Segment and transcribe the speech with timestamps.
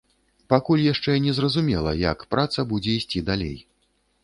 [0.53, 3.57] Пакуль яшчэ не зразумела, як праца будзе ісці далей.